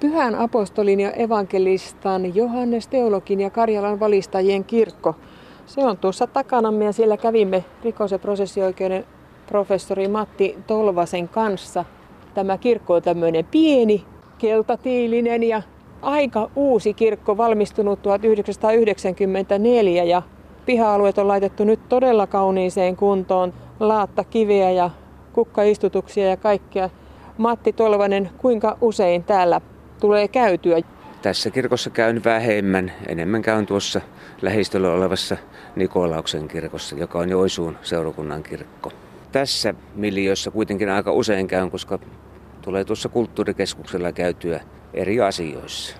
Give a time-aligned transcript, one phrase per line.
[0.00, 5.14] Pyhän apostolin ja evankelistan Johannes Teologin ja Karjalan valistajien kirkko.
[5.66, 9.04] Se on tuossa takana ja siellä kävimme rikos- ja prosessioikeuden
[9.46, 11.84] professori Matti Tolvasen kanssa.
[12.34, 14.04] Tämä kirkko on tämmöinen pieni,
[14.38, 15.62] keltatiilinen ja
[16.02, 20.22] aika uusi kirkko, valmistunut 1994 ja
[20.66, 23.52] piha-alueet on laitettu nyt todella kauniiseen kuntoon.
[23.80, 24.90] Laatta, kiveä ja
[25.32, 26.90] kukkaistutuksia ja kaikkea.
[27.38, 29.60] Matti Tolvanen, kuinka usein täällä
[30.00, 30.78] tulee käytyä?
[31.22, 32.92] Tässä kirkossa käyn vähemmän.
[33.08, 34.00] Enemmän käyn tuossa
[34.42, 35.36] lähistöllä olevassa
[35.76, 38.92] Nikolauksen kirkossa, joka on Joisuun seurakunnan kirkko.
[39.32, 41.98] Tässä miljöössä kuitenkin aika usein käyn, koska
[42.62, 44.60] tulee tuossa kulttuurikeskuksella käytyä
[44.94, 45.96] eri asioissa.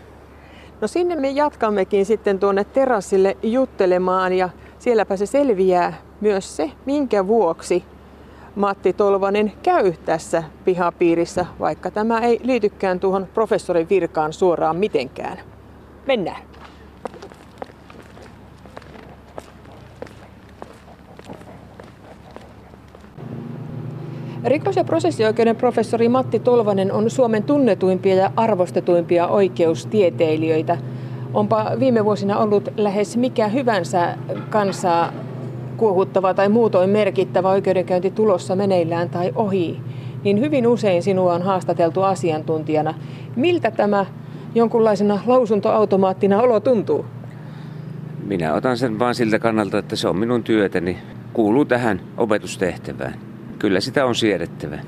[0.81, 7.27] No sinne me jatkammekin sitten tuonne terassille juttelemaan ja sielläpä se selviää myös se, minkä
[7.27, 7.85] vuoksi
[8.55, 15.39] Matti Tolvanen käy tässä pihapiirissä, vaikka tämä ei liitykään tuohon professorin virkaan suoraan mitenkään.
[16.07, 16.43] Mennään.
[24.45, 30.79] Rikos- ja prosessioikeuden professori Matti Tolvanen on Suomen tunnetuimpia ja arvostetuimpia oikeustieteilijöitä.
[31.35, 34.17] Onpa viime vuosina ollut lähes mikä hyvänsä
[34.51, 35.13] kansaa
[35.81, 39.81] kuohuttava tai muutoin merkittävä oikeudenkäynti tulossa meneillään tai ohi,
[40.25, 42.95] niin hyvin usein sinua on haastateltu asiantuntijana.
[43.37, 44.07] Miltä tämä
[44.55, 47.05] jonkunlaisena lausuntoautomaattina olo tuntuu?
[48.27, 50.99] Minä otan sen vain siltä kannalta, että se on minun työtäni,
[51.33, 53.15] kuuluu tähän opetustehtävään.
[53.59, 54.79] Kyllä sitä on siedettävä.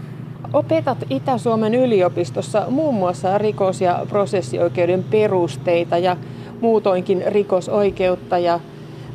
[0.53, 6.17] Opetat Itä-Suomen yliopistossa muun muassa rikos- ja prosessioikeuden perusteita ja
[6.61, 8.61] muutoinkin rikosoikeutta ja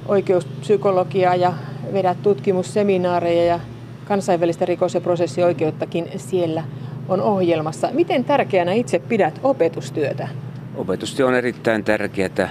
[0.07, 1.53] oikeuspsykologiaa ja
[1.93, 3.59] vedät tutkimusseminaareja ja
[4.05, 6.63] kansainvälistä rikos- ja prosessioikeuttakin siellä
[7.09, 7.89] on ohjelmassa.
[7.93, 10.27] Miten tärkeänä itse pidät opetustyötä?
[10.75, 12.49] Opetustyö on erittäin tärkeää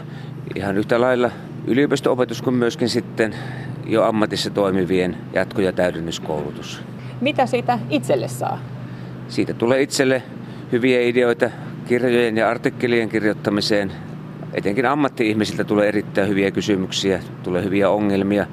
[0.55, 1.31] ihan yhtä lailla
[1.67, 3.35] yliopisto-opetus kuin myöskin sitten
[3.87, 6.83] jo ammatissa toimivien jatko- ja täydennyskoulutus.
[7.21, 8.59] Mitä siitä itselle saa?
[9.29, 10.23] Siitä tulee itselle
[10.73, 11.51] hyviä ideoita
[11.89, 13.93] kirjojen ja artikkelien kirjoittamiseen.
[14.53, 18.47] Etenkin ammatti-ihmisiltä tulee erittäin hyviä kysymyksiä, tulee hyviä ongelmia.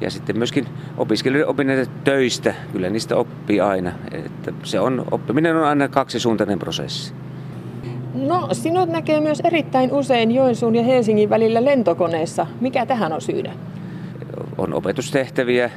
[0.00, 3.92] Ja sitten myöskin opiskelijoiden oppineet töistä, kyllä niistä oppii aina.
[4.12, 7.14] Että se on, oppiminen on aina kaksisuuntainen prosessi.
[8.14, 12.46] No, sinut näkee myös erittäin usein Joensuun ja Helsingin välillä lentokoneessa.
[12.60, 13.52] Mikä tähän on syynä?
[14.58, 15.70] On opetustehtäviä.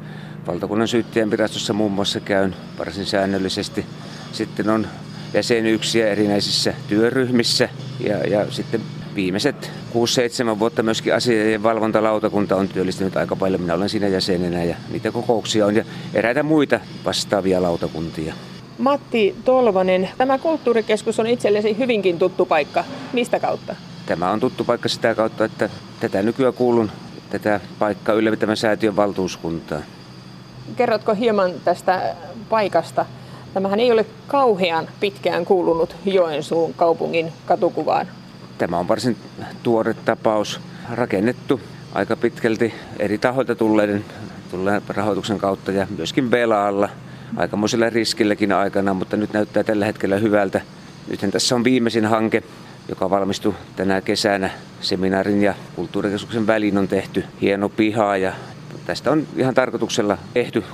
[0.46, 3.86] Valtakunnan syyttäjän virastossa muun muassa käyn varsin säännöllisesti.
[4.32, 4.86] Sitten on
[5.34, 7.68] jäsenyyksiä erinäisissä työryhmissä
[8.00, 8.80] ja, ja sitten
[9.14, 9.70] viimeiset
[10.54, 13.60] 6-7 vuotta myöskin asioiden valvontalautakunta on työllistynyt aika paljon.
[13.60, 15.84] Minä olen siinä jäsenenä ja niitä kokouksia on ja
[16.14, 18.34] eräitä muita vastaavia lautakuntia.
[18.78, 22.84] Matti Tolvanen, tämä kulttuurikeskus on itsellesi hyvinkin tuttu paikka.
[23.12, 23.76] Mistä kautta?
[24.06, 26.90] Tämä on tuttu paikka sitä kautta, että tätä nykyään kuulun
[27.30, 29.80] tätä paikkaa ylläpitävän säätiön valtuuskuntaa.
[30.76, 32.14] Kerrotko hieman tästä
[32.48, 33.06] paikasta?
[33.54, 38.06] Tämähän ei ole kauhean pitkään kuulunut Joensuun kaupungin katukuvaan.
[38.60, 39.16] Tämä on varsin
[39.62, 40.60] tuore tapaus,
[40.92, 41.60] rakennettu
[41.92, 44.04] aika pitkälti eri tahoilta tulleiden,
[44.50, 46.88] tulleen rahoituksen kautta ja myöskin velalla.
[47.36, 50.60] Aikamoisella riskilläkin aikana, mutta nyt näyttää tällä hetkellä hyvältä.
[51.10, 52.42] Nythän tässä on viimeisin hanke,
[52.88, 54.50] joka valmistui tänä kesänä.
[54.80, 58.32] Seminaarin ja kulttuurikeskuksen väliin on tehty hieno piha ja
[58.86, 60.64] tästä on ihan tarkoituksella ehty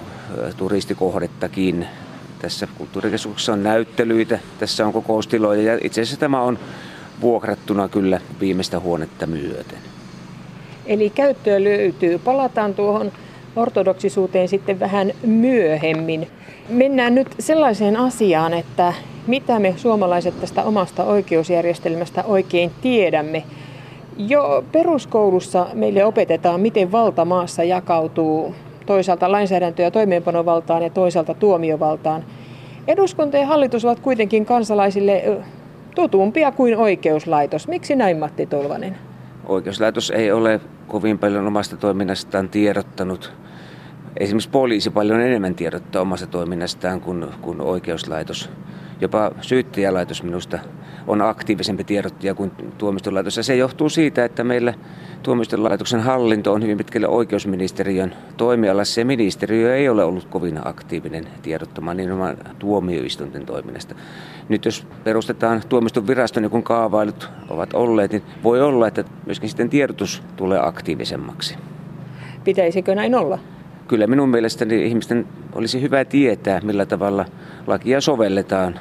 [0.57, 1.87] turistikohdettakin.
[2.39, 6.59] Tässä kulttuurikeskuksessa on näyttelyitä, tässä on kokoustiloja ja itse asiassa tämä on
[7.21, 9.79] vuokrattuna kyllä viimeistä huonetta myöten.
[10.87, 12.19] Eli käyttöä löytyy.
[12.19, 13.13] Palataan tuohon
[13.57, 16.29] ortodoksisuuteen sitten vähän myöhemmin.
[16.69, 18.93] Mennään nyt sellaiseen asiaan, että
[19.27, 23.45] mitä me suomalaiset tästä omasta oikeusjärjestelmästä oikein tiedämme.
[24.19, 28.55] Jo peruskoulussa meille opetetaan, miten valta maassa jakautuu
[28.87, 32.25] toisaalta lainsäädäntö- ja toimeenpanovaltaan ja toisaalta tuomiovaltaan.
[32.89, 35.39] Eduskunta ja hallitus ovat kuitenkin kansalaisille
[35.97, 37.69] tutumpia kuin oikeuslaitos.
[37.69, 38.99] Miksi näin Matti Tolvanen?
[39.47, 43.33] Oikeuslaitos ei ole kovin paljon omasta toiminnastaan tiedottanut.
[44.17, 48.51] Esimerkiksi poliisi paljon enemmän tiedottaa omasta toiminnastaan kuin, kuin oikeuslaitos.
[49.01, 50.59] Jopa syyttäjälaitos minusta
[51.07, 53.37] on aktiivisempi tiedottaja kuin tuomistolaitos.
[53.37, 54.75] Ja se johtuu siitä, että meillä
[55.23, 61.97] tuomistolaitoksen hallinto on hyvin pitkälle oikeusministeriön toimialassa ja ministeriö ei ole ollut kovin aktiivinen tiedottamaan
[61.97, 63.95] nimenomaan tuomioistuinten toiminnasta.
[64.49, 69.49] Nyt jos perustetaan tuomiston virasto, niin kun kaavailut ovat olleet, niin voi olla, että myöskin
[69.49, 71.57] sitten tiedotus tulee aktiivisemmaksi.
[72.45, 73.39] Pitäisikö näin olla?
[73.89, 77.25] Kyllä minun mielestäni ihmisten olisi hyvä tietää, millä tavalla
[77.67, 78.81] lakia sovelletaan,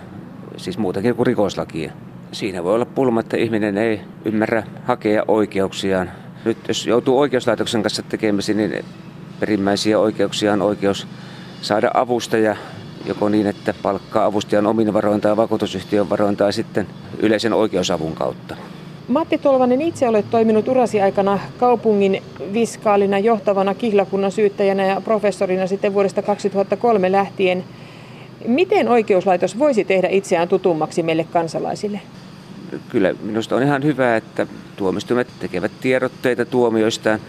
[0.58, 1.92] siis muutakin kuin rikoslakia.
[2.32, 6.12] Siinä voi olla pulma, että ihminen ei ymmärrä hakea oikeuksiaan.
[6.46, 8.86] Nyt jos joutuu oikeuslaitoksen kanssa tekemisiin, niin
[9.40, 11.08] perimmäisiä oikeuksia on oikeus
[11.62, 12.56] saada avustaja
[13.06, 16.88] joko niin, että palkkaa avustajan omin varoin tai vakuutusyhtiön varoin tai sitten
[17.20, 18.56] yleisen oikeusavun kautta.
[19.08, 22.24] Matti Tolvanen, itse olet toiminut urasi aikana kaupungin
[22.54, 27.64] viskaalina, johtavana kihlakunnan syyttäjänä ja professorina sitten vuodesta 2003 lähtien.
[28.48, 32.02] Miten oikeuslaitos voisi tehdä itseään tutummaksi meille kansalaisille?
[32.90, 37.20] Kyllä minusta on ihan hyvä, että tuomistumet tekevät tiedotteita tuomioistaan.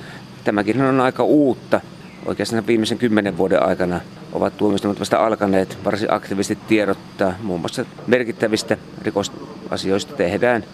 [0.45, 1.81] Tämäkin on aika uutta.
[2.27, 4.01] Oikeastaan viimeisen kymmenen vuoden aikana
[4.33, 7.35] ovat tuomistumet vasta alkaneet varsin aktiivisesti tiedottaa.
[7.43, 10.65] Muun muassa merkittävistä rikosasioista tehdään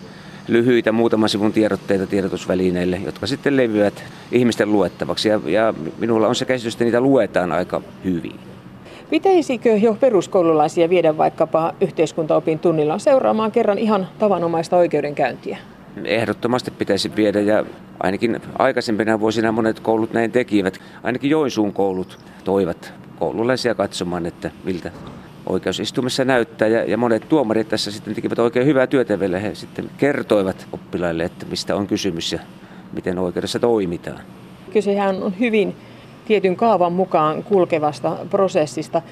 [0.49, 5.29] lyhyitä muutaman sivun tiedotteita tiedotusvälineille, jotka sitten levyvät ihmisten luettavaksi.
[5.29, 8.41] Ja, ja minulla on se käsitys, että niitä luetaan aika hyvin.
[9.11, 15.59] Pitäisikö jo peruskoululaisia viedä vaikkapa yhteiskuntaopin tunnilla seuraamaan kerran ihan tavanomaista oikeudenkäyntiä?
[16.05, 17.65] Ehdottomasti pitäisi viedä ja
[18.01, 20.79] ainakin aikaisempina vuosina monet koulut näin tekivät.
[21.03, 24.91] Ainakin Joensuun koulut toivat koululaisia katsomaan, että miltä
[25.47, 26.69] oikeusistumissa näyttää.
[26.69, 29.39] Ja, ja monet tuomarit tässä sitten tekivät oikein hyvää työtä vielä.
[29.39, 32.39] He sitten kertoivat oppilaille, että mistä on kysymys ja
[32.93, 34.21] miten oikeudessa toimitaan.
[34.73, 35.77] Kysehän on hyvin
[36.25, 39.03] tietyn kaavan mukaan kulkevasta prosessista.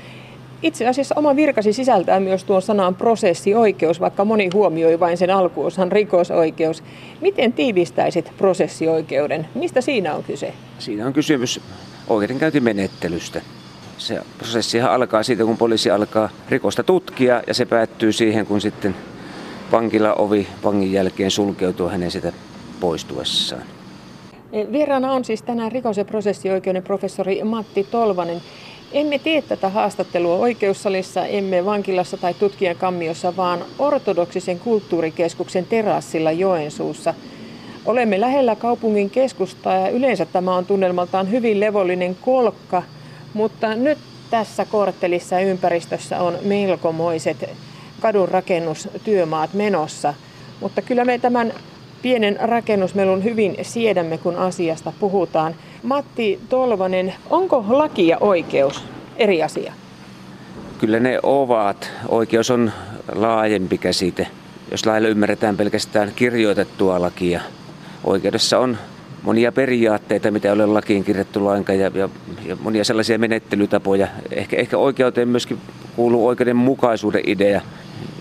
[0.63, 5.93] Itse asiassa oma virkasi sisältää myös tuon sanan prosessioikeus, vaikka moni huomioi vain sen alkuosan
[5.93, 6.83] rikosoikeus.
[7.21, 9.49] Miten tiivistäisit prosessioikeuden?
[9.55, 10.53] Mistä siinä on kyse?
[10.79, 11.61] Siinä on kysymys
[12.09, 13.41] oikeudenkäyntimenettelystä.
[14.01, 18.95] Se prosessihan alkaa siitä, kun poliisi alkaa rikosta tutkia ja se päättyy siihen, kun sitten
[19.73, 22.33] vankila ovi vangin jälkeen sulkeutuu hänen sitä
[22.81, 23.63] poistuessaan.
[24.73, 28.41] Vieraana on siis tänään rikos- ja prosessioikeuden professori Matti Tolvanen.
[28.93, 37.15] Emme tee tätä haastattelua oikeussalissa, emme vankilassa tai tutkijan kammiossa, vaan ortodoksisen kulttuurikeskuksen terassilla Joensuussa.
[37.87, 42.83] Olemme lähellä kaupungin keskustaa ja yleensä tämä on tunnelmaltaan hyvin levollinen kolkka,
[43.35, 43.99] mutta nyt
[44.31, 47.51] tässä korttelissa ja ympäristössä on melkomoiset
[48.01, 50.15] kadun rakennustyömaat menossa.
[50.61, 51.53] Mutta kyllä me tämän
[52.03, 55.55] pienen rakennusmelun hyvin siedämme, kun asiasta puhutaan.
[55.83, 58.85] Matti Tolvanen, onko laki ja oikeus
[59.17, 59.73] eri asia?
[60.79, 61.91] Kyllä ne ovat.
[62.09, 62.73] Oikeus on
[63.15, 64.27] laajempi käsite.
[64.71, 67.41] Jos lailla ymmärretään pelkästään kirjoitettua lakia,
[68.05, 68.79] oikeudessa on
[69.23, 72.09] monia periaatteita, mitä ei ole lakiin kirjattu lainkaan, ja, ja,
[72.47, 74.09] ja monia sellaisia menettelytapoja.
[74.31, 75.59] Ehkä, ehkä oikeuteen myöskin
[75.97, 77.61] kuuluu oikeudenmukaisuuden idea,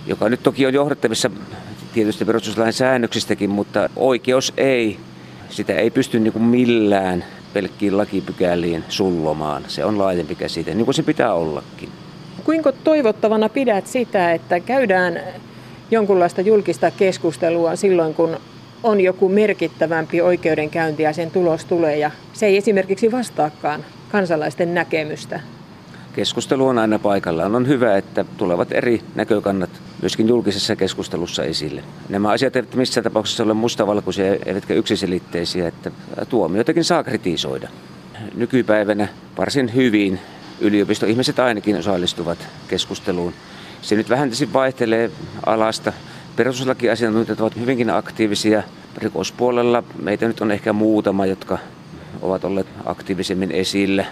[0.07, 1.31] joka nyt toki on johdettavissa
[1.93, 4.99] tietysti perustuslain säännöksistäkin, mutta oikeus ei,
[5.49, 9.63] sitä ei pysty niin kuin millään pelkkiin lakipykäliin sullomaan.
[9.67, 11.89] Se on laajempi käsite, niin kuin se pitää ollakin.
[12.43, 15.19] Kuinka toivottavana pidät sitä, että käydään
[15.91, 18.37] jonkunlaista julkista keskustelua silloin, kun
[18.83, 25.39] on joku merkittävämpi oikeudenkäynti ja sen tulos tulee ja se ei esimerkiksi vastaakaan kansalaisten näkemystä?
[26.13, 27.55] Keskustelu on aina paikallaan.
[27.55, 29.69] On hyvä, että tulevat eri näkökannat
[30.01, 31.83] myöskin julkisessa keskustelussa esille.
[32.09, 35.91] Nämä asiat eivät missään tapauksessa ole mustavalkoisia eivätkä yksiselitteisiä, että
[36.29, 37.69] tuomioitakin saa kritisoida.
[38.35, 40.19] Nykypäivänä varsin hyvin
[40.59, 43.33] yliopistoihmiset ainakin osallistuvat keskusteluun.
[43.81, 45.11] Se nyt vähän vaihtelee
[45.45, 45.93] alasta.
[46.39, 48.63] Perustuslakiasiantuntijat ovat hyvinkin aktiivisia.
[48.97, 51.57] Rikospuolella meitä nyt on ehkä muutama, jotka
[52.21, 54.05] ovat olleet aktiivisemmin esillä.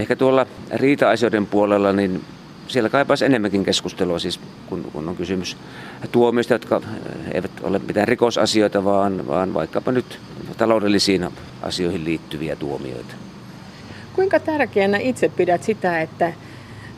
[0.00, 2.24] Ehkä tuolla riita-asioiden puolella, niin
[2.68, 5.56] siellä kaipaisi enemmänkin keskustelua, siis kun, kun on kysymys
[6.12, 6.80] tuomioista, jotka
[7.32, 10.18] eivät ole mitään rikosasioita, vaan, vaan vaikkapa nyt
[10.56, 11.28] taloudellisiin
[11.62, 13.14] asioihin liittyviä tuomioita.
[14.12, 16.32] Kuinka tärkeänä itse pidät sitä, että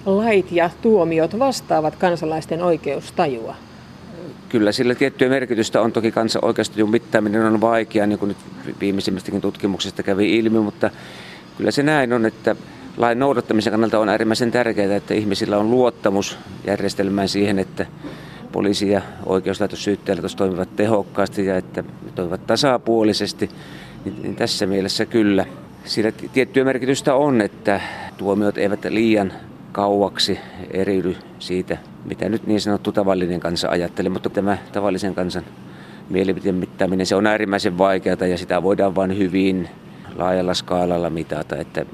[0.06, 3.56] lait ja tuomiot vastaavat kansalaisten oikeustajua?
[4.56, 5.92] Kyllä sillä tiettyä merkitystä on.
[5.92, 10.90] Toki kansan oikeustajun mittaaminen on vaikeaa, niin kuin nyt viimeisimmästäkin tutkimuksesta kävi ilmi, mutta
[11.56, 12.56] kyllä se näin on, että
[12.96, 17.86] lain noudattamisen kannalta on äärimmäisen tärkeää, että ihmisillä on luottamus järjestelmään siihen, että
[18.52, 21.84] poliisi ja oikeuslaitos syyttäjälaitos toimivat tehokkaasti ja että
[22.14, 23.50] toimivat tasapuolisesti.
[24.04, 25.46] Niin, niin tässä mielessä kyllä.
[25.84, 27.80] Sillä tiettyä merkitystä on, että
[28.16, 29.32] tuomiot eivät liian
[29.72, 30.38] kauaksi
[30.70, 35.42] eriydy siitä, mitä nyt niin sanottu tavallinen kansa ajattelee, mutta tämä tavallisen kansan
[36.10, 39.68] mielipiteen mittaaminen, se on äärimmäisen vaikeaa ja sitä voidaan vain hyvin
[40.16, 41.86] laajalla skaalalla mitata, että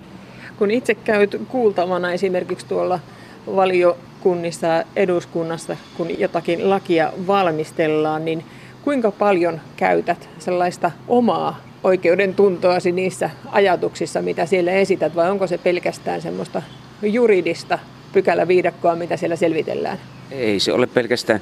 [0.59, 3.01] kun itse käyt kuultavana esimerkiksi tuolla
[3.47, 8.45] valiokunnissa eduskunnassa, kun jotakin lakia valmistellaan, niin
[8.85, 15.59] kuinka paljon käytät sellaista omaa oikeuden tuntoasi niissä ajatuksissa, mitä siellä esität, vai onko se
[15.59, 16.63] pelkästään semmoista
[17.03, 17.79] juridista
[18.13, 19.99] pykäläviidakkoa, mitä siellä selvitellään?
[20.31, 21.41] Ei se ole pelkästään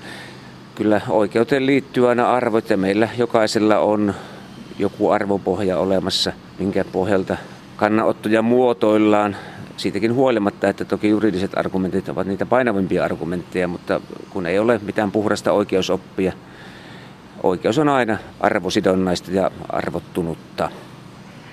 [0.80, 4.14] Kyllä oikeuteen liittyy aina arvot ja meillä jokaisella on
[4.78, 7.36] joku arvopohja olemassa, minkä pohjalta
[7.76, 9.36] kannanottoja muotoillaan.
[9.76, 14.00] Siitäkin huolimatta, että toki juridiset argumentit ovat niitä painavimpia argumentteja, mutta
[14.30, 16.32] kun ei ole mitään puhdasta oikeusoppia,
[17.42, 20.70] oikeus on aina arvosidonnaista ja arvottunutta.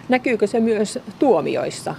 [0.09, 1.95] Näkyykö se myös tuomioissa?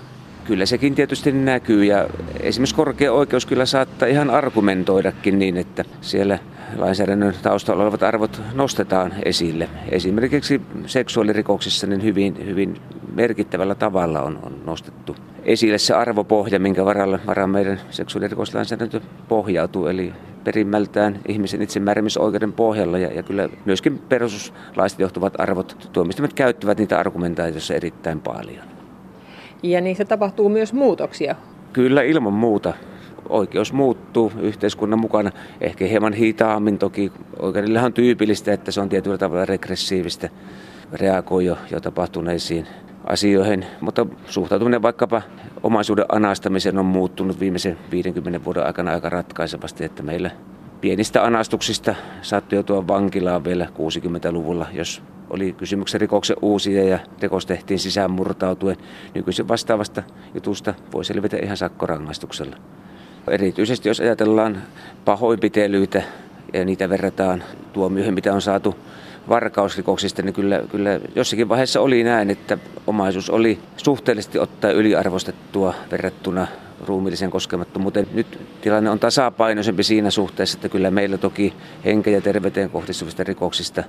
[0.49, 2.09] Kyllä sekin tietysti näkyy ja
[2.41, 6.39] esimerkiksi korkea oikeus kyllä saattaa ihan argumentoidakin niin, että siellä
[6.77, 9.69] lainsäädännön taustalla olevat arvot nostetaan esille.
[9.89, 12.81] Esimerkiksi seksuaalirikoksissa niin hyvin, hyvin
[13.15, 20.13] merkittävällä tavalla on, on nostettu esille se arvopohja, minkä varalla, varaan meidän seksuaalirikoslainsäädäntö pohjautuu, eli
[20.45, 27.75] perimmältään ihmisen itsemääräämisoikeuden pohjalla ja, ja kyllä myöskin perustuslaista johtuvat arvot tuomistamat käyttävät niitä argumentaatiossa
[27.75, 28.78] erittäin paljon.
[29.63, 31.37] Ja niissä tapahtuu myös muutoksia.
[31.73, 32.75] Kyllä ilman muuta
[33.29, 35.31] oikeus muuttuu yhteiskunnan mukana.
[35.61, 37.13] Ehkä hieman hitaammin toki.
[37.39, 40.29] Oikeudellehan on tyypillistä, että se on tietyllä tavalla regressiivistä,
[40.93, 42.67] reagoi jo, jo tapahtuneisiin
[43.05, 43.67] asioihin.
[43.81, 45.23] Mutta suhtautuminen vaikkapa
[45.63, 50.31] omaisuuden anastamiseen on muuttunut viimeisen 50 vuoden aikana aika ratkaisevasti, että meillä
[50.81, 57.79] pienistä anastuksista saattoi joutua vankilaan vielä 60-luvulla, jos oli kysymyksen rikoksen uusia ja rikos tehtiin
[57.79, 58.77] sisään murtautuen.
[59.15, 60.03] Nykyisin vastaavasta
[60.35, 62.57] jutusta voi selvitä ihan sakkorangaistuksella.
[63.31, 64.63] Erityisesti jos ajatellaan
[65.05, 66.03] pahoinpitelyitä
[66.53, 68.77] ja niitä verrataan tuomioihin, mitä on saatu
[69.29, 76.47] varkausrikoksista, niin kyllä, kyllä jossakin vaiheessa oli näin, että omaisuus oli suhteellisesti ottaa yliarvostettua verrattuna
[76.87, 78.07] ruumiilliseen koskemattomuuteen.
[78.13, 81.55] Nyt tilanne on tasapainoisempi siinä suhteessa, että kyllä meillä toki
[81.85, 83.85] henke- ja terveyteen kohdistuvista rikoksista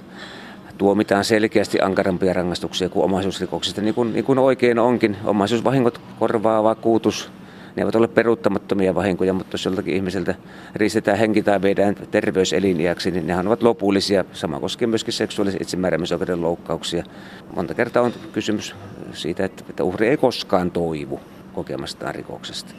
[0.78, 5.18] tuomitaan selkeästi ankarampia rangaistuksia kuin omaisuusrikoksista, niin kuin, niin kuin oikein onkin.
[5.26, 7.32] Omaisuusvahingot korvaava kuutus
[7.76, 10.36] ne eivät ole peruuttamattomia vahinkoja, mutta jos joltakin ihmiseltä
[10.76, 14.26] riistetään henki tai viedään terveys eliniäksi, niin nehän ovat lopullisia.
[14.34, 17.04] Sama koskee myöskin seksuaalisen itsemääräämisoikeuden loukkauksia.
[17.56, 18.76] Monta kertaa on kysymys
[19.14, 21.20] siitä, että uhri ei koskaan toivu
[21.54, 22.74] kokemastaan rikoksesta.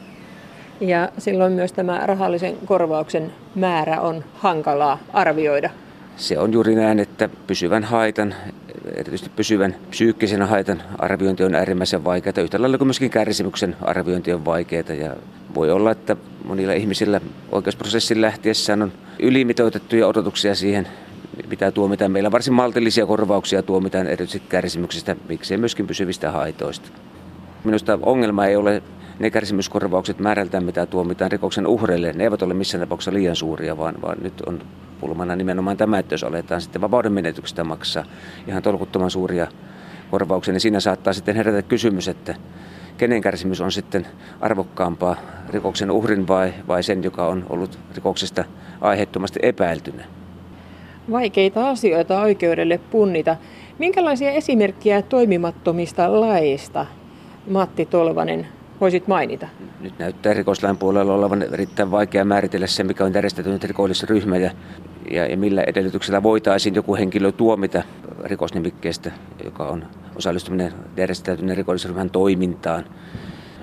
[0.81, 5.69] Ja silloin myös tämä rahallisen korvauksen määrä on hankalaa arvioida.
[6.15, 8.35] Se on juuri näin, että pysyvän haitan
[8.85, 12.43] erityisesti pysyvän psyykkisen haitan arviointi on äärimmäisen vaikeaa.
[12.43, 14.93] Yhtä lailla kuin myöskin kärsimyksen arviointi on vaikeaa.
[14.99, 15.15] Ja
[15.55, 17.21] voi olla, että monilla ihmisillä
[17.51, 20.87] oikeusprosessin lähtiessään on ylimitoitettuja odotuksia siihen,
[21.49, 22.11] mitä tuomitaan.
[22.11, 26.89] Meillä varsin maltillisia korvauksia tuomitaan erityisesti kärsimyksistä, miksei myöskin pysyvistä haitoista.
[27.63, 28.83] Minusta ongelma ei ole
[29.19, 32.13] ne kärsimyskorvaukset määrältään, mitä tuomitaan rikoksen uhreille.
[32.13, 34.61] Ne eivät ole missään tapauksessa liian suuria, vaan, vaan nyt on
[35.01, 38.03] pulmana nimenomaan tämä, että jos aletaan sitten vapauden menetyksestä maksaa
[38.47, 39.47] ihan tolkuttoman suuria
[40.11, 42.35] korvauksia, niin siinä saattaa sitten herätä kysymys, että
[42.97, 44.07] kenen kärsimys on sitten
[44.41, 45.15] arvokkaampaa,
[45.49, 48.43] rikoksen uhrin vai, vai sen, joka on ollut rikoksesta
[48.81, 50.03] aiheettomasti epäiltynä.
[51.11, 53.37] Vaikeita asioita oikeudelle punnita.
[53.79, 56.85] Minkälaisia esimerkkejä toimimattomista laeista
[57.49, 58.47] Matti Tolvanen
[58.81, 59.47] voisit mainita?
[59.79, 64.51] Nyt näyttää rikoslain puolella olevan erittäin vaikea määritellä se, mikä on järjestäytynyt rikollisryhmä ja,
[65.11, 67.83] ja, ja millä edellytyksellä voitaisiin joku henkilö tuomita
[68.23, 69.11] rikosnimikkeestä,
[69.43, 69.85] joka on
[70.15, 72.85] osallistuminen järjestäytyneen rikollisryhmän toimintaan.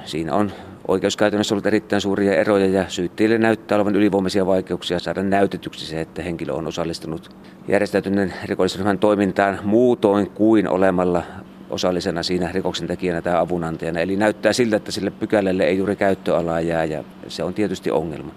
[0.05, 0.53] Siinä on
[0.89, 6.23] oikeuskäytännössä ollut erittäin suuria eroja ja syyttäjille näyttää olevan ylivoimaisia vaikeuksia saada näytetyksi se, että
[6.23, 7.37] henkilö on osallistunut
[7.69, 11.23] järjestäytyneen rikollisryhmän toimintaan muutoin kuin olemalla
[11.71, 14.01] osallisena siinä rikoksen tekijänä tai avunantajana.
[14.01, 18.33] Eli näyttää siltä, että sille pykälälle ei juuri käyttöalaa jää ja se on tietysti ongelma.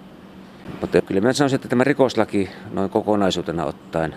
[0.82, 4.16] Mutta kyllä minä sanoisin, että tämä rikoslaki noin kokonaisuutena ottaen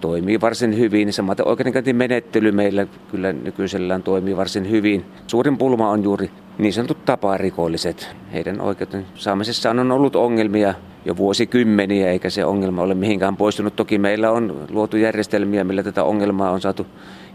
[0.00, 1.12] toimii varsin hyvin.
[1.12, 5.04] Samaten oikeudenkäyntimenettely meillä kyllä nykyisellään toimii varsin hyvin.
[5.26, 8.16] Suurin pulma on juuri niin sanotut taparikolliset.
[8.32, 13.76] Heidän oikeuden saamisessaan on ollut ongelmia jo vuosikymmeniä, eikä se ongelma ole mihinkään poistunut.
[13.76, 16.86] Toki meillä on luotu järjestelmiä, millä tätä ongelmaa on saatu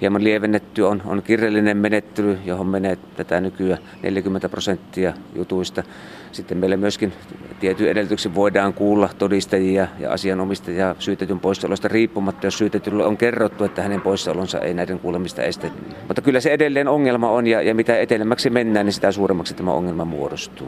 [0.02, 0.82] hieman lievennetty.
[0.82, 5.84] On, on kirjallinen menettely, johon menee tätä nykyään 40 prosenttia jutuista.
[6.32, 7.14] Sitten meillä myöskin
[7.60, 13.82] tietyin edellytyksin voidaan kuulla todistajia ja asianomistajia syytetyn poissaolosta riippumatta, jos syytetylle on kerrottu, että
[13.82, 15.72] hänen poissaolonsa ei näiden kuulemista este.
[16.08, 19.72] Mutta kyllä se edelleen ongelma on ja, ja mitä etelämmäksi mennään, niin sitä suuremmaksi tämä
[19.72, 20.68] ongelma muodostuu.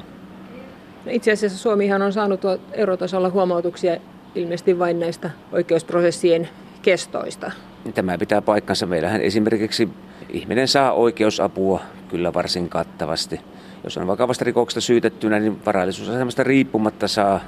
[1.09, 2.41] Itse asiassa Suomihan on saanut
[2.73, 3.97] eurotasolla huomautuksia
[4.35, 6.49] ilmeisesti vain näistä oikeusprosessien
[6.81, 7.51] kestoista.
[7.93, 8.85] Tämä pitää paikkansa.
[8.85, 9.89] Meillähän esimerkiksi
[10.29, 13.39] ihminen saa oikeusapua kyllä varsin kattavasti.
[13.83, 17.39] Jos on vakavasta rikoksesta syytettynä, niin varallisuusasemasta riippumatta saa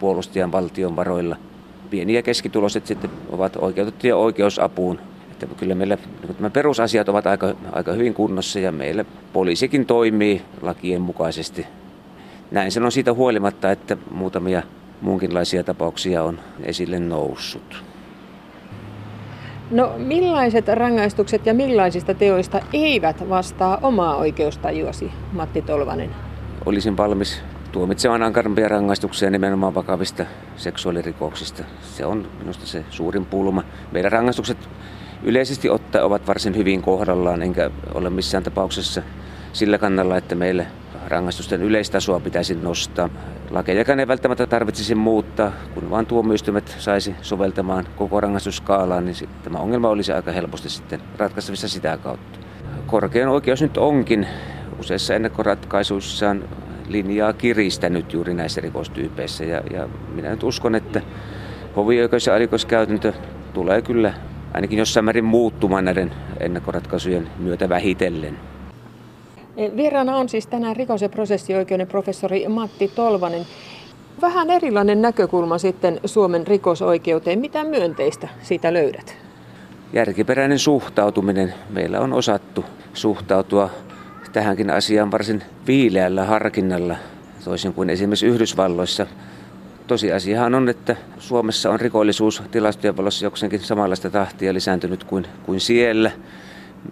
[0.00, 1.36] puolustajan valtion varoilla.
[1.90, 5.00] Pieni- ja sitten ovat oikeutettuja oikeusapuun.
[5.32, 10.42] Että kyllä meillä niin nämä perusasiat ovat aika, aika hyvin kunnossa ja meillä poliisikin toimii
[10.62, 11.66] lakien mukaisesti.
[12.54, 14.62] Näin on siitä huolimatta, että muutamia
[15.00, 17.84] muunkinlaisia tapauksia on esille noussut.
[19.70, 26.10] No millaiset rangaistukset ja millaisista teoista eivät vastaa omaa oikeustajuasi, Matti Tolvanen?
[26.66, 27.42] Olisin valmis
[27.72, 31.64] tuomitsemaan ankarampia rangaistuksia nimenomaan vakavista seksuaalirikoksista.
[31.82, 33.64] Se on minusta se suurin pulma.
[33.92, 34.58] Meidän rangaistukset
[35.22, 39.02] yleisesti ottaen ovat varsin hyvin kohdallaan, enkä ole missään tapauksessa
[39.52, 40.66] sillä kannalla, että meille
[41.08, 43.08] rangaistusten yleistasoa pitäisi nostaa.
[43.50, 49.88] Lakejakaan ei välttämättä tarvitsisi muuttaa, kun vain tuomioistuimet saisi soveltamaan koko rangaistusskaalaa, niin tämä ongelma
[49.88, 52.38] olisi aika helposti sitten ratkaistavissa sitä kautta.
[52.86, 54.26] Korkein oikeus nyt onkin
[54.78, 56.44] useissa ennakkoratkaisuissaan
[56.88, 59.44] linjaa kiristänyt juuri näissä rikostyypeissä.
[59.44, 61.00] Ja, ja minä nyt uskon, että
[61.76, 63.12] hovioikeus ja alikoiskäytäntö
[63.54, 64.14] tulee kyllä
[64.54, 68.53] ainakin jossain määrin muuttumaan näiden ennakkoratkaisujen myötä vähitellen.
[69.56, 73.46] Vieraana on siis tänään rikos- ja prosessioikeuden professori Matti Tolvanen.
[74.20, 77.38] Vähän erilainen näkökulma sitten Suomen rikosoikeuteen.
[77.38, 79.16] Mitä myönteistä siitä löydät?
[79.92, 81.54] Järkiperäinen suhtautuminen.
[81.70, 83.70] Meillä on osattu suhtautua
[84.32, 86.96] tähänkin asiaan varsin viileällä harkinnalla,
[87.44, 89.06] toisin kuin esimerkiksi Yhdysvalloissa.
[89.86, 96.10] Tosiasiahan on, että Suomessa on rikollisuus tilastojen valossa jokseenkin samanlaista tahtia lisääntynyt kuin, kuin siellä.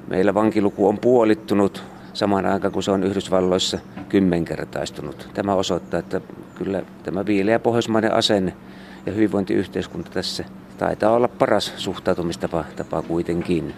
[0.09, 3.79] Meillä vankiluku on puolittunut samaan aikaan, kun se on Yhdysvalloissa
[4.09, 5.29] kymmenkertaistunut.
[5.35, 6.21] Tämä osoittaa, että
[6.55, 8.53] kyllä tämä viileä pohjoismainen asenne
[9.07, 10.45] ja hyvinvointiyhteiskunta tässä
[10.79, 13.75] taitaa olla paras suhtautumistapa tapa kuitenkin.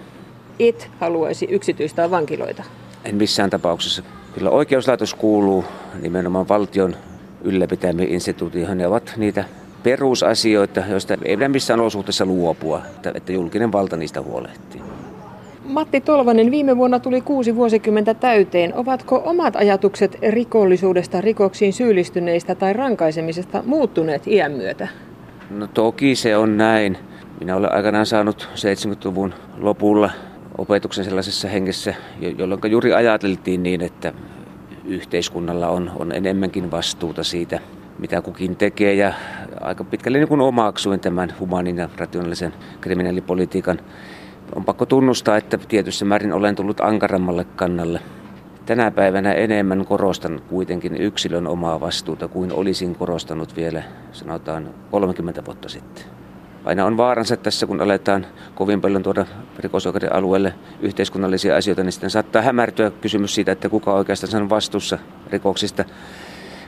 [0.58, 2.62] Et haluaisi yksityistää vankiloita?
[3.04, 4.02] En missään tapauksessa.
[4.34, 5.64] Kyllä oikeuslaitos kuuluu
[6.02, 6.96] nimenomaan valtion
[7.44, 8.78] ylläpitämiin instituutioihin.
[8.78, 9.44] Ne ovat niitä
[9.82, 12.82] perusasioita, joista ei pidä missään olosuhteessa luopua,
[13.14, 14.82] että julkinen valta niistä huolehtii.
[15.64, 18.74] Matti Tolvanen, viime vuonna tuli kuusi vuosikymmentä täyteen.
[18.74, 24.88] Ovatko omat ajatukset rikollisuudesta, rikoksiin syyllistyneistä tai rankaisemisesta muuttuneet iän myötä?
[25.50, 26.98] No toki se on näin.
[27.40, 30.10] Minä olen aikanaan saanut 70-luvun lopulla
[30.58, 31.94] opetuksen sellaisessa hengessä,
[32.38, 34.12] jolloin juuri ajateltiin niin, että
[34.84, 37.60] yhteiskunnalla on, on enemmänkin vastuuta siitä,
[37.98, 39.12] mitä kukin tekee ja
[39.60, 43.78] aika pitkälle niin kuin omaksuin tämän humanin ja rationaalisen kriminaalipolitiikan.
[44.54, 48.00] On pakko tunnustaa, että tietyssä määrin olen tullut ankarammalle kannalle.
[48.66, 55.68] Tänä päivänä enemmän korostan kuitenkin yksilön omaa vastuuta kuin olisin korostanut vielä sanotaan 30 vuotta
[55.68, 56.04] sitten
[56.64, 59.26] aina on vaaransa tässä, kun aletaan kovin paljon tuoda
[59.58, 64.98] rikosoikeuden alueelle yhteiskunnallisia asioita, niin sitten saattaa hämärtyä kysymys siitä, että kuka oikeastaan on vastuussa
[65.30, 65.84] rikoksista.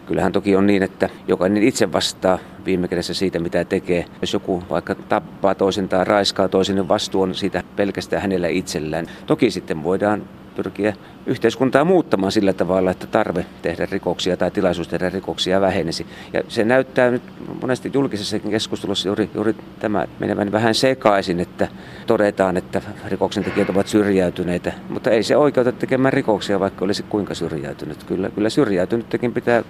[0.06, 4.04] Kyllähän toki on niin, että jokainen itse vastaa viime kädessä siitä, mitä tekee.
[4.20, 9.06] Jos joku vaikka tappaa toisen tai raiskaa toisen, niin vastuu on siitä pelkästään hänellä itsellään.
[9.26, 10.22] Toki sitten voidaan
[10.56, 10.94] pyrkiä
[11.26, 16.06] yhteiskuntaa muuttamaan sillä tavalla, että tarve tehdä rikoksia tai tilaisuus tehdä rikoksia vähenisi.
[16.32, 17.22] Ja se näyttää nyt
[17.60, 21.68] monesti julkisessakin keskustelussa juuri, juuri tämä menevän vähän sekaisin, että
[22.06, 28.04] todetaan, että rikoksentekijät ovat syrjäytyneitä, mutta ei se oikeuta tekemään rikoksia, vaikka olisi kuinka syrjäytynyt.
[28.04, 29.62] Kyllä, kyllä syrjäytynytkin pitää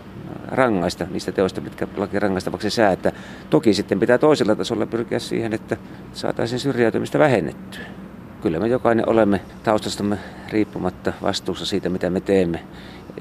[0.48, 3.12] rangaista niistä teoista, mitkä laki rangaistavaksi säätää.
[3.50, 5.76] Toki sitten pitää toisella tasolla pyrkiä siihen, että
[6.12, 7.86] saataisiin syrjäytymistä vähennettyä
[8.46, 10.18] kyllä me jokainen olemme taustastamme
[10.50, 12.64] riippumatta vastuussa siitä, mitä me teemme.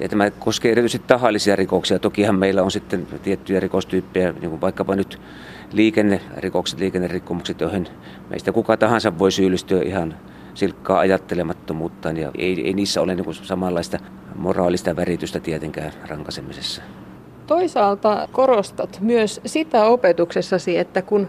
[0.00, 1.98] Ja tämä koskee erityisesti tahallisia rikoksia.
[1.98, 5.20] Tokihan meillä on sitten tiettyjä rikostyyppejä, niin kuin vaikkapa nyt
[5.72, 7.88] liikennerikokset, liikennerikkomukset, joihin
[8.30, 10.14] meistä kuka tahansa voi syyllistyä ihan
[10.54, 12.10] silkkaa ajattelemattomuutta.
[12.10, 13.98] Ja ei, ei niissä ole niin samanlaista
[14.34, 16.82] moraalista väritystä tietenkään rankasemisessa.
[17.46, 21.28] Toisaalta korostat myös sitä opetuksessasi, että kun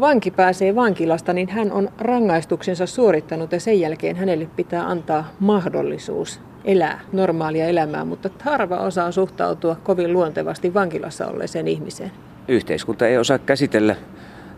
[0.00, 6.40] vanki pääsee vankilasta, niin hän on rangaistuksensa suorittanut ja sen jälkeen hänelle pitää antaa mahdollisuus
[6.64, 12.12] elää normaalia elämää, mutta harva osaa suhtautua kovin luontevasti vankilassa olleeseen ihmiseen.
[12.48, 13.96] Yhteiskunta ei osaa käsitellä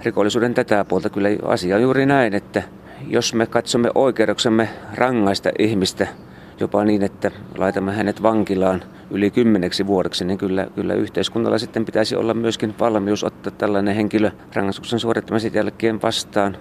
[0.02, 1.10] rikollisuuden tätä puolta.
[1.10, 2.62] Kyllä asia on juuri näin, että
[3.08, 6.06] jos me katsomme oikeudeksemme rangaista ihmistä
[6.60, 12.16] jopa niin, että laitamme hänet vankilaan yli kymmeneksi vuodeksi, niin kyllä, kyllä yhteiskunnalla sitten pitäisi
[12.16, 16.56] olla myöskin valmius ottaa tällainen henkilö rangaistuksen suorittamisen jälkeen vastaan,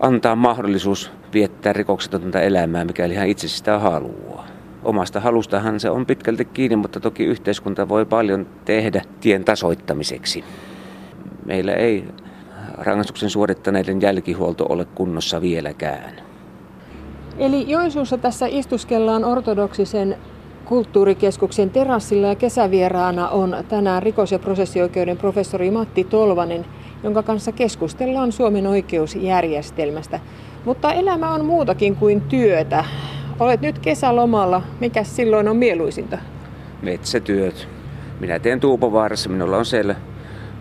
[0.00, 4.46] antaa mahdollisuus viettää rikoksetonta elämää, mikäli hän itse sitä haluaa.
[4.84, 10.44] Omasta halustahan se on pitkälti kiinni, mutta toki yhteiskunta voi paljon tehdä tien tasoittamiseksi.
[11.46, 12.04] Meillä ei
[12.78, 16.12] rangaistuksen suorittaneiden jälkihuolto ole kunnossa vieläkään.
[17.38, 20.16] Eli Joensuussa tässä istuskellaan ortodoksisen
[20.68, 26.66] kulttuurikeskuksen terassilla ja kesävieraana on tänään rikos- ja prosessioikeuden professori Matti Tolvanen,
[27.02, 30.20] jonka kanssa keskustellaan Suomen oikeusjärjestelmästä.
[30.64, 32.84] Mutta elämä on muutakin kuin työtä.
[33.40, 34.62] Olet nyt kesälomalla.
[34.80, 36.18] Mikä silloin on mieluisinta?
[36.82, 37.68] Metsätyöt.
[38.20, 39.30] Minä teen Tuupovaarassa.
[39.30, 39.94] Minulla on siellä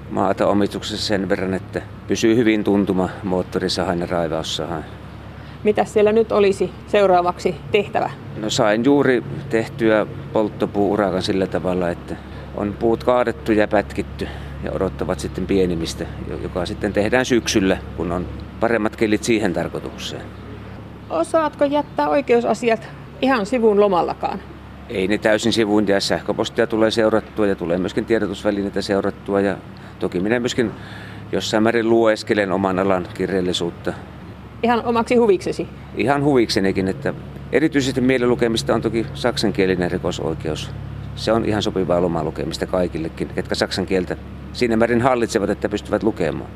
[0.10, 4.86] maata omistuksessa sen verran, että pysyy hyvin tuntuma moottorisahan ja raivaussahan.
[5.68, 8.10] Mitä siellä nyt olisi seuraavaksi tehtävä?
[8.38, 12.16] No sain juuri tehtyä polttopuurakan sillä tavalla, että
[12.56, 14.28] on puut kaadettu ja pätkitty
[14.64, 16.06] ja odottavat sitten pienimistä,
[16.44, 18.28] joka sitten tehdään syksyllä, kun on
[18.60, 20.22] paremmat kelit siihen tarkoitukseen.
[21.10, 22.88] Osaatko jättää oikeusasiat
[23.22, 24.40] ihan sivuun lomallakaan?
[24.90, 29.58] Ei ne täysin sivuun ja sähköpostia tulee seurattua ja tulee myöskin tiedotusvälineitä seurattua ja
[30.00, 30.72] toki minä myöskin
[31.32, 33.94] jossain määrin lueskelen oman alan kirjallisuutta.
[34.64, 35.68] Ihan omaksi huviksesi?
[35.96, 37.14] Ihan huviksenikin, että
[37.52, 40.72] erityisesti mielilukemista on toki saksankielinen rikosoikeus.
[41.16, 44.18] Se on ihan sopivaa lomalukemista kaikillekin, ketkä saksan kieltä
[44.54, 46.50] siinä määrin hallitsevat, että pystyvät lukemaan.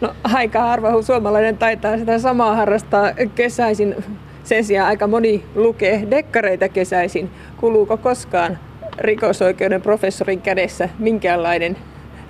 [0.00, 3.94] No aika harva suomalainen taitaa sitä samaa harrastaa kesäisin.
[4.44, 7.30] Sen sijaan aika moni lukee dekkareita kesäisin.
[7.56, 8.58] Kuluuko koskaan
[8.98, 11.76] rikosoikeuden professorin kädessä minkäänlainen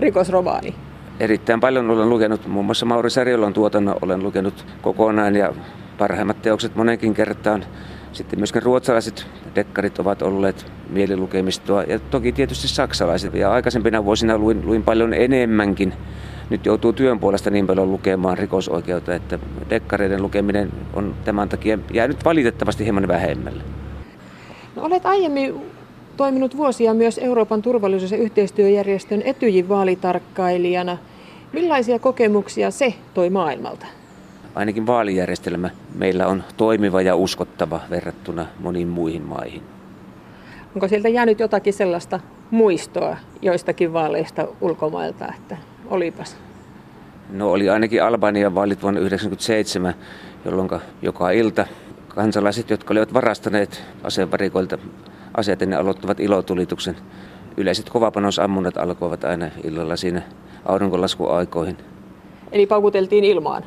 [0.00, 0.74] rikosromaani?
[1.20, 5.52] Erittäin paljon olen lukenut, muun muassa Mauri Sarjolon tuotannon olen lukenut kokonaan ja
[5.98, 7.64] parhaimmat teokset monenkin kertaan.
[8.12, 13.34] Sitten myöskin ruotsalaiset dekkarit ovat olleet mielilukemistoa ja toki tietysti saksalaiset.
[13.34, 15.92] Ja aikaisempina vuosina luin, luin paljon enemmänkin.
[16.50, 19.38] Nyt joutuu työn puolesta niin paljon lukemaan rikosoikeutta, että
[19.70, 23.62] dekkareiden lukeminen on tämän takia jäänyt valitettavasti hieman vähemmälle.
[24.76, 25.54] No, olet aiemmin
[26.18, 30.98] toiminut vuosia myös Euroopan turvallisuus- ja yhteistyöjärjestön Etyjin vaalitarkkailijana.
[31.52, 33.86] Millaisia kokemuksia se toi maailmalta?
[34.54, 39.62] ainakin vaalijärjestelmä meillä on toimiva ja uskottava verrattuna moniin muihin maihin.
[40.74, 46.36] Onko sieltä jäänyt jotakin sellaista muistoa joistakin vaaleista ulkomailta, että olipas?
[47.30, 49.94] No oli ainakin Albanian vaalit vuonna 1997,
[50.44, 50.70] jolloin
[51.02, 51.66] joka ilta
[52.08, 54.78] kansalaiset, jotka olivat varastaneet asevarikoilta
[55.36, 56.96] aseet, ne aloittavat ilotulituksen.
[57.56, 60.22] Yleiset kovapanosammunnat alkoivat aina illalla siinä
[60.64, 61.76] aurinkolaskuaikoihin.
[62.52, 63.64] Eli paukuteltiin ilmaan?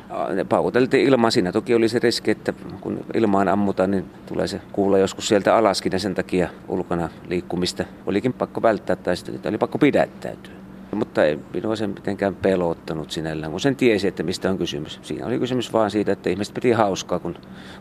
[0.48, 1.32] Paukuteltiin ilmaan.
[1.32, 5.56] Siinä toki oli se riski, että kun ilmaan ammutaan, niin tulee se kuulla joskus sieltä
[5.56, 10.52] alaskin ja sen takia ulkona liikkumista olikin pakko välttää tai sitten oli pakko pidättäytyä.
[10.94, 15.00] Mutta ei minua sen mitenkään pelottanut sinällään, kun sen tiesi, että mistä on kysymys.
[15.02, 17.34] Siinä oli kysymys vaan siitä, että ihmiset piti hauskaa, kun,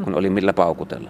[0.04, 1.10] kun oli millä paukutella.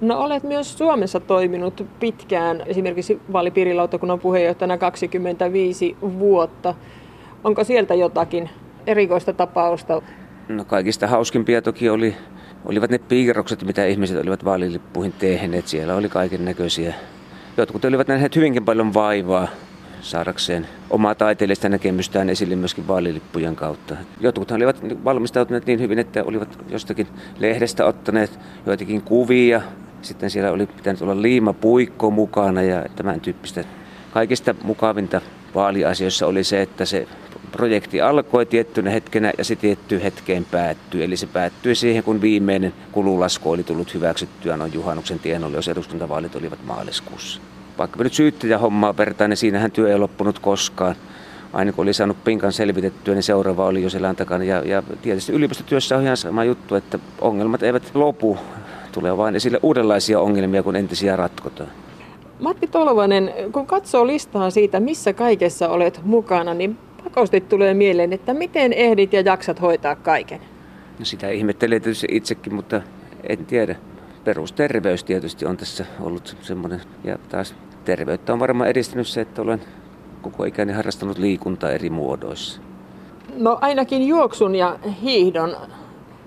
[0.00, 6.74] No olet myös Suomessa toiminut pitkään, esimerkiksi vaalipiirilautakunnan puheenjohtajana 25 vuotta.
[7.44, 8.50] Onko sieltä jotakin
[8.86, 10.02] erikoista tapausta?
[10.48, 12.14] No kaikista hauskimpia toki oli,
[12.64, 15.68] olivat ne piirrokset, mitä ihmiset olivat vaalilippuihin tehneet.
[15.68, 16.94] Siellä oli kaiken näköisiä.
[17.56, 19.48] Jotkut olivat nähneet hyvinkin paljon vaivaa
[20.00, 23.96] saadakseen omaa taiteellista näkemystään esille myöskin vaalilippujen kautta.
[24.20, 27.06] Jotkut olivat valmistautuneet niin hyvin, että olivat jostakin
[27.38, 29.62] lehdestä ottaneet joitakin kuvia.
[30.04, 33.64] Sitten siellä oli pitänyt olla liimapuikko mukana ja tämän tyyppistä.
[34.12, 35.20] Kaikista mukavinta
[35.54, 37.08] vaaliasioissa oli se, että se
[37.52, 41.04] projekti alkoi tiettynä hetkenä ja se tiettyyn hetkeen päättyi.
[41.04, 46.36] Eli se päättyi siihen, kun viimeinen kululasku oli tullut hyväksyttyä noin juhannuksen tienolle, jos eduskuntavaalit
[46.36, 47.40] olivat maaliskuussa.
[47.78, 50.96] Vaikka nyt syyttäjä hommaa vertaan, niin siinähän työ ei loppunut koskaan.
[51.52, 54.44] Aina kun oli saanut pinkan selvitettyä, niin seuraava oli jo selän takana.
[54.44, 58.38] Ja, ja tietysti yliopistotyössä on ihan sama juttu, että ongelmat eivät lopu.
[58.94, 61.70] Tulee vain esille uudenlaisia ongelmia, kun entisiä ratkotaan.
[62.40, 68.34] Matti Tolvanen, kun katsoo listaa siitä, missä kaikessa olet mukana, niin pakosti tulee mieleen, että
[68.34, 70.40] miten ehdit ja jaksat hoitaa kaiken?
[70.98, 72.82] No sitä ihmettelee tietysti itsekin, mutta
[73.28, 73.76] en tiedä.
[74.24, 76.80] Perusterveys tietysti on tässä ollut semmoinen.
[77.04, 77.54] Ja taas
[77.84, 79.60] terveyttä on varmaan edistänyt se, että olen
[80.22, 82.60] koko ikäni harrastanut liikuntaa eri muodoissa.
[83.36, 85.56] No ainakin juoksun ja hiihdon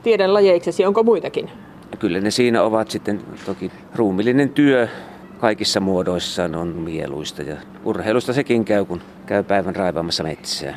[0.03, 1.49] tiedän lajeiksesi, onko muitakin?
[1.99, 4.87] Kyllä ne siinä ovat sitten toki ruumillinen työ
[5.39, 7.55] kaikissa muodoissaan on mieluista ja
[7.85, 10.75] urheilusta sekin käy, kun käy päivän raivaamassa metsää.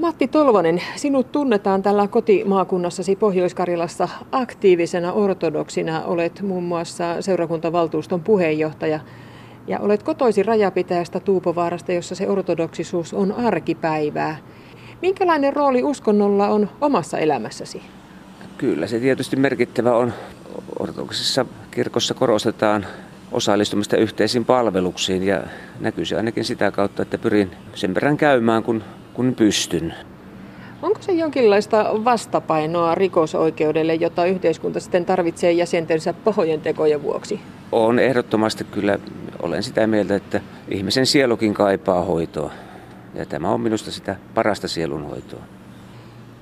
[0.00, 6.02] Matti Tolvonen, sinut tunnetaan tällä kotimaakunnassasi Pohjois-Karjalassa aktiivisena ortodoksina.
[6.04, 9.00] Olet muun muassa seurakuntavaltuuston puheenjohtaja
[9.66, 14.36] ja olet kotoisin rajapitäjästä Tuupovaarasta, jossa se ortodoksisuus on arkipäivää.
[15.02, 17.82] Minkälainen rooli uskonnolla on omassa elämässäsi?
[18.58, 20.12] Kyllä se tietysti merkittävä on.
[20.78, 22.86] Ortodoksissa kirkossa korostetaan
[23.32, 25.40] osallistumista yhteisiin palveluksiin ja
[25.80, 28.82] näkyy se ainakin sitä kautta, että pyrin sen perään käymään, kun,
[29.14, 29.94] kun pystyn.
[30.82, 37.40] Onko se jonkinlaista vastapainoa rikosoikeudelle, jota yhteiskunta sitten tarvitsee jäsentensä pahojen tekojen vuoksi?
[37.72, 38.98] On ehdottomasti kyllä.
[39.42, 42.50] Olen sitä mieltä, että ihmisen sielukin kaipaa hoitoa.
[43.14, 45.42] Ja tämä on minusta sitä parasta sielunhoitoa.